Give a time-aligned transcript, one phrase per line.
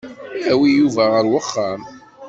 [0.51, 1.81] Awi Yuba ɣer uxxam.